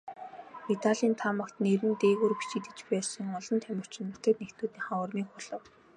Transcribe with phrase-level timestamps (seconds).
[0.67, 5.63] Медалийн таамагт нэр нь дээгүүр бичигдэж байсан олон тамирчин нутаг нэгтнүүдийнхээ урмыг хугалав.